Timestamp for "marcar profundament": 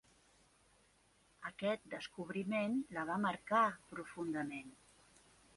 3.29-4.77